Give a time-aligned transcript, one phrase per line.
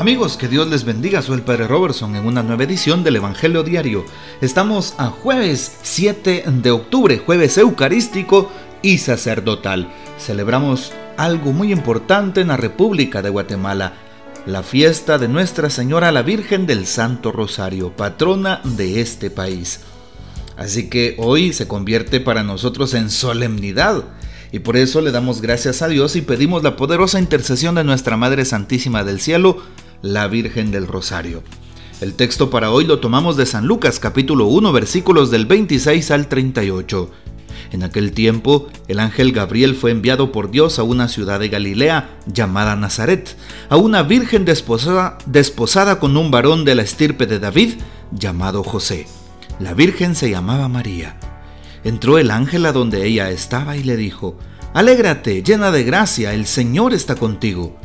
[0.00, 1.20] Amigos, que Dios les bendiga.
[1.20, 4.06] Soy el Padre Robertson en una nueva edición del Evangelio Diario.
[4.40, 8.50] Estamos a jueves 7 de octubre, jueves eucarístico
[8.80, 9.92] y sacerdotal.
[10.18, 13.92] Celebramos algo muy importante en la República de Guatemala,
[14.46, 19.80] la fiesta de Nuestra Señora la Virgen del Santo Rosario, patrona de este país.
[20.56, 24.04] Así que hoy se convierte para nosotros en solemnidad
[24.52, 28.16] y por eso le damos gracias a Dios y pedimos la poderosa intercesión de nuestra
[28.16, 29.62] Madre Santísima del Cielo,
[30.02, 31.42] la Virgen del Rosario.
[32.00, 36.28] El texto para hoy lo tomamos de San Lucas capítulo 1 versículos del 26 al
[36.28, 37.10] 38.
[37.72, 42.18] En aquel tiempo, el ángel Gabriel fue enviado por Dios a una ciudad de Galilea
[42.26, 43.36] llamada Nazaret,
[43.68, 47.74] a una virgen desposada, desposada con un varón de la estirpe de David
[48.10, 49.06] llamado José.
[49.60, 51.16] La virgen se llamaba María.
[51.84, 54.36] Entró el ángel a donde ella estaba y le dijo,
[54.72, 57.76] Alégrate, llena de gracia, el Señor está contigo.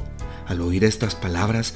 [0.48, 1.76] Al oír estas palabras,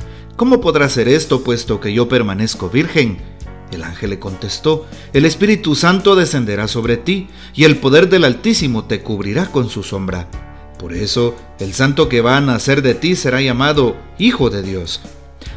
[0.41, 3.19] ¿Cómo podrá ser esto puesto que yo permanezco virgen?
[3.71, 8.85] El ángel le contestó, El Espíritu Santo descenderá sobre ti, y el poder del Altísimo
[8.85, 10.31] te cubrirá con su sombra.
[10.79, 15.01] Por eso, el santo que va a nacer de ti será llamado Hijo de Dios.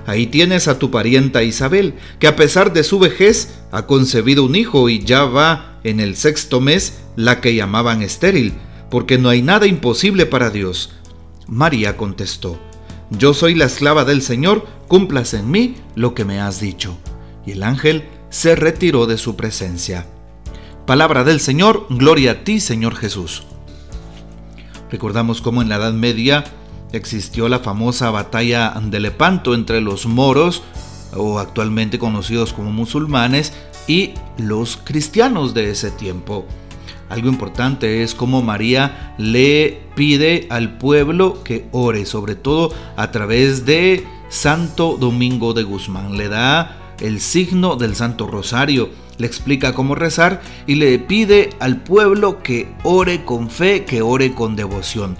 [0.04, 4.54] Ahí tienes a tu parienta Isabel, que a pesar de su vejez ha concebido un
[4.54, 8.52] hijo y ya va en el sexto mes la que llamaban estéril,
[8.90, 10.90] porque no hay nada imposible para Dios.
[11.48, 12.60] María contestó,
[13.10, 16.96] Yo soy la esclava del Señor, cumplas en mí lo que me has dicho.
[17.46, 20.06] Y el ángel se retiró de su presencia.
[20.86, 23.44] Palabra del Señor, gloria a ti, Señor Jesús.
[24.90, 26.44] Recordamos cómo en la Edad Media
[26.92, 30.62] existió la famosa batalla de Lepanto entre los moros,
[31.16, 33.52] o actualmente conocidos como musulmanes,
[33.86, 36.46] y los cristianos de ese tiempo.
[37.08, 43.66] Algo importante es cómo María le pide al pueblo que ore, sobre todo a través
[43.66, 46.16] de Santo Domingo de Guzmán.
[46.16, 48.88] Le da el signo del Santo Rosario,
[49.18, 54.34] le explica cómo rezar y le pide al pueblo que ore con fe, que ore
[54.34, 55.16] con devoción.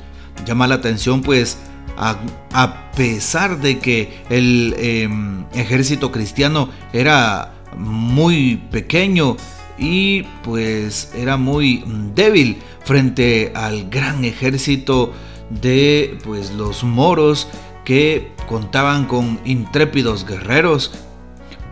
[0.47, 1.59] Llama la atención pues
[1.97, 9.37] a, pesar de que el em, ejército cristiano era muy pequeño
[9.79, 15.13] y pues era muy débil frente al gran ejército
[15.51, 17.49] de pues los moros
[17.85, 20.93] que contaban con intrépidos guerreros,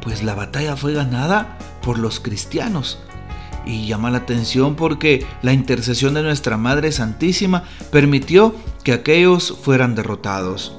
[0.00, 2.98] pues la batalla fue ganada por los cristianos.
[3.64, 9.94] Y llama la atención porque la intercesión de nuestra Madre Santísima permitió que aquellos fueran
[9.94, 10.76] derrotados.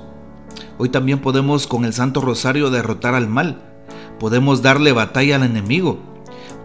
[0.77, 3.61] Hoy también podemos con el Santo Rosario derrotar al mal,
[4.19, 6.12] podemos darle batalla al enemigo,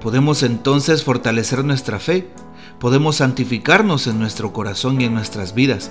[0.01, 2.29] podemos entonces fortalecer nuestra fe,
[2.79, 5.91] podemos santificarnos en nuestro corazón y en nuestras vidas.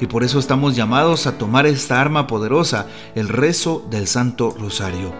[0.00, 5.12] Y por eso estamos llamados a tomar esta arma poderosa, el rezo del Santo Rosario.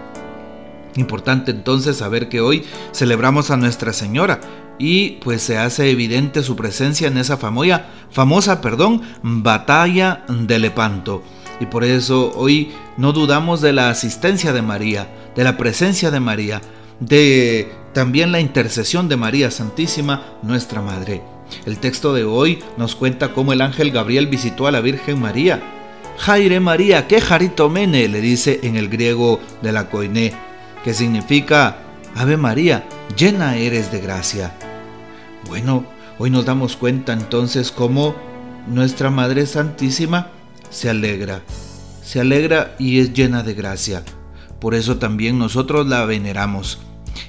[0.95, 4.41] Importante entonces saber que hoy celebramos a Nuestra Señora
[4.77, 11.23] y pues se hace evidente su presencia en esa famosa, famosa perdón, batalla de Lepanto.
[11.59, 16.19] Y por eso hoy no dudamos de la asistencia de María, de la presencia de
[16.19, 16.61] María,
[16.99, 21.21] de también la intercesión de María Santísima, nuestra Madre.
[21.65, 25.61] El texto de hoy nos cuenta cómo el ángel Gabriel visitó a la Virgen María.
[26.17, 30.33] Jaire María, jarito mene, le dice en el griego de la coiné
[30.83, 31.77] que significa
[32.15, 34.53] Ave María, llena eres de gracia.
[35.47, 35.85] Bueno,
[36.17, 38.15] hoy nos damos cuenta entonces cómo
[38.67, 40.29] nuestra Madre Santísima
[40.69, 41.41] se alegra,
[42.03, 44.03] se alegra y es llena de gracia.
[44.59, 46.79] Por eso también nosotros la veneramos.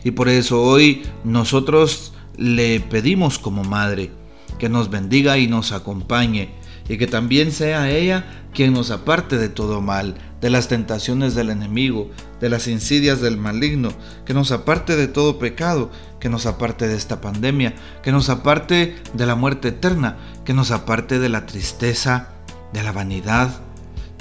[0.05, 4.11] Y por eso hoy nosotros le pedimos como Madre
[4.59, 6.51] que nos bendiga y nos acompañe
[6.89, 8.25] y que también sea ella
[8.55, 13.37] quien nos aparte de todo mal, de las tentaciones del enemigo, de las insidias del
[13.37, 13.93] maligno,
[14.27, 15.91] que nos aparte de todo pecado,
[16.21, 20.71] que nos aparte de esta pandemia, que nos aparte de la muerte eterna, que nos
[20.71, 22.29] aparte de la tristeza,
[22.73, 23.61] de la vanidad,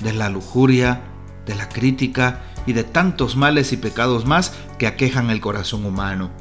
[0.01, 1.01] de la lujuria,
[1.45, 6.31] de la crítica y de tantos males y pecados más que aquejan el corazón humano.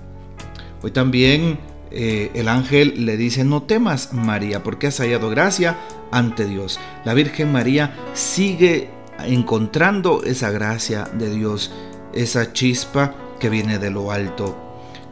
[0.82, 1.58] Hoy también
[1.90, 5.76] eh, el ángel le dice, no temas María, porque has hallado gracia
[6.10, 6.78] ante Dios.
[7.04, 8.90] La Virgen María sigue
[9.24, 11.72] encontrando esa gracia de Dios,
[12.14, 14.56] esa chispa que viene de lo alto,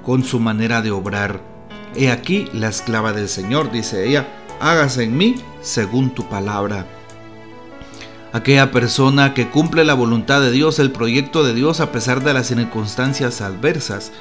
[0.04, 1.40] con su manera de obrar.
[1.96, 4.28] He aquí la esclava del Señor, dice ella,
[4.60, 6.86] hágase en mí según tu palabra.
[8.32, 12.34] Aquella persona que cumple la voluntad de Dios, el proyecto de Dios a pesar de
[12.34, 14.12] las circunstancias adversas.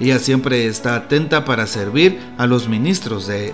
[0.00, 3.52] Ella siempre está atenta para servir a los ministros de,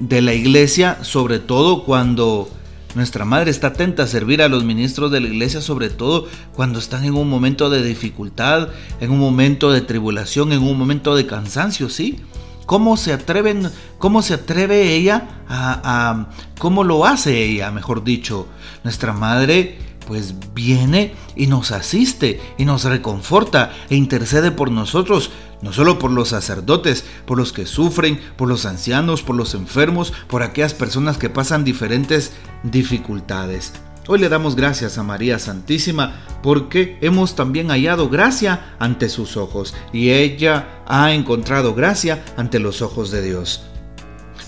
[0.00, 2.50] de, la iglesia, sobre todo cuando
[2.96, 6.80] nuestra madre está atenta a servir a los ministros de la iglesia, sobre todo cuando
[6.80, 8.68] están en un momento de dificultad,
[9.00, 12.18] en un momento de tribulación, en un momento de cansancio, ¿sí?
[12.66, 15.80] ¿Cómo se atreven, cómo se atreve ella a,
[16.10, 16.28] a
[16.58, 18.48] cómo lo hace ella, mejor dicho?
[18.84, 25.30] Nuestra madre pues viene y nos asiste y nos reconforta e intercede por nosotros,
[25.62, 30.12] no solo por los sacerdotes, por los que sufren, por los ancianos, por los enfermos,
[30.28, 32.32] por aquellas personas que pasan diferentes
[32.62, 33.72] dificultades.
[34.08, 39.74] Hoy le damos gracias a María Santísima porque hemos también hallado gracia ante sus ojos
[39.92, 43.62] y ella ha encontrado gracia ante los ojos de Dios.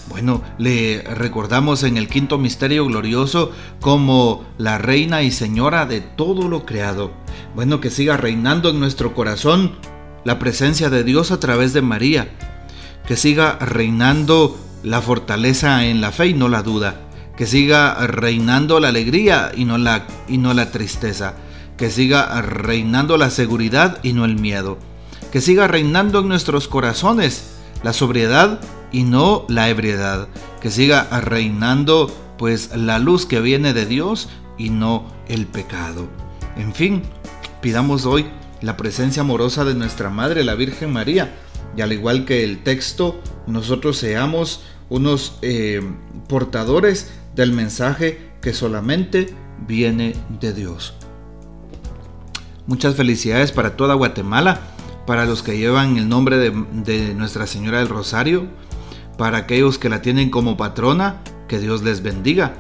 [0.09, 3.51] Bueno, le recordamos en el quinto misterio glorioso
[3.81, 7.11] como la reina y señora de todo lo creado.
[7.57, 9.73] Bueno, que siga reinando en nuestro corazón
[10.25, 12.29] la presencia de Dios a través de María.
[13.09, 17.08] Que siga reinando la fortaleza en la fe y no la duda.
[17.39, 21.35] Que siga reinando la alegría y no la, y no la tristeza.
[21.79, 24.77] Que siga reinando la seguridad y no el miedo.
[25.33, 28.61] Que siga reinando en nuestros corazones la sobriedad
[28.93, 30.29] y no la ebriedad,
[30.61, 36.09] que siga reinando pues la luz que viene de Dios y no el pecado.
[36.57, 37.03] En fin,
[37.61, 38.27] pidamos hoy
[38.61, 41.35] la presencia amorosa de nuestra Madre, la Virgen María,
[41.77, 45.83] y al igual que el texto, nosotros seamos unos eh,
[46.29, 49.33] portadores del mensaje que solamente
[49.67, 50.95] viene de Dios.
[52.67, 54.61] Muchas felicidades para toda Guatemala,
[55.07, 58.49] para los que llevan el nombre de, Nuestra Señora del Rosario,
[59.17, 62.57] para aquellos que la tienen como patrona, que Dios les bendiga.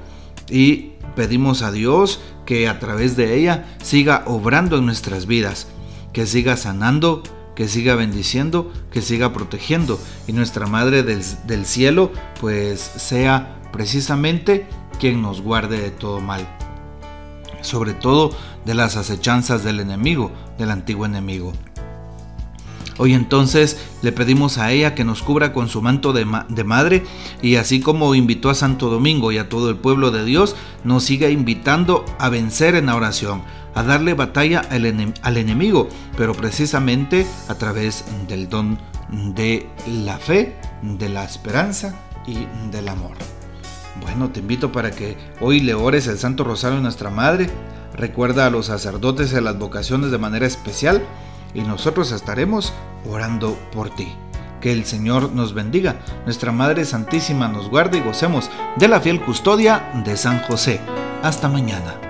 [0.48, 5.66] Y pedimos a Dios que a través de ella siga obrando en nuestras vidas,
[6.12, 7.24] que siga sanando,
[7.56, 9.98] que siga bendiciendo, que siga protegiendo.
[10.28, 14.66] Y nuestra Madre del cielo pues sea precisamente
[14.98, 16.46] quien nos guarde de todo mal.
[17.60, 18.30] Sobre todo
[18.64, 21.52] de las acechanzas del enemigo, del antiguo enemigo.
[23.00, 26.24] Hoy entonces le pedimos a ella que nos cubra con su manto de,
[26.64, 27.04] madre
[27.40, 31.04] y así como invitó a Santo Domingo y a todo el pueblo de Dios, nos
[31.04, 33.42] siga invitando a vencer en la oración,
[33.76, 38.78] a darle batalla al, al enemigo, pero precisamente a través del don
[39.10, 41.94] de la fe, de la esperanza
[42.26, 43.37] y del amor.
[44.02, 47.48] Bueno, te invito para que hoy le ores el Santo Rosario a nuestra Madre.
[47.94, 51.02] Recuerda a los sacerdotes y a las vocaciones de manera especial
[51.54, 52.72] y nosotros estaremos
[53.08, 54.08] orando por ti.
[54.60, 59.20] Que el Señor nos bendiga, nuestra Madre Santísima nos guarde y gocemos de la fiel
[59.20, 60.80] custodia de San José.
[61.22, 62.07] Hasta mañana.